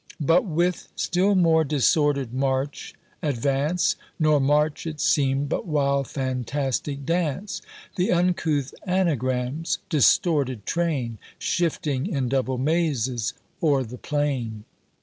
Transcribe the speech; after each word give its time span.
But 0.25 0.45
with 0.45 0.87
still 0.95 1.35
more 1.35 1.63
disorder'd 1.63 2.33
march 2.33 2.95
advance, 3.21 3.95
(Nor 4.17 4.39
march 4.39 4.87
it 4.87 4.99
seem'd, 4.99 5.47
but 5.47 5.67
wild 5.67 6.07
fantastic 6.07 7.05
dance,) 7.05 7.61
The 7.97 8.11
uncouth 8.11 8.73
ANAGRAMS, 8.87 9.77
distorted 9.91 10.65
train, 10.65 11.19
Shifting, 11.37 12.07
in 12.07 12.29
double 12.29 12.57
mazes, 12.57 13.33
o'er 13.61 13.83
the 13.83 13.99
plain. 13.99 14.63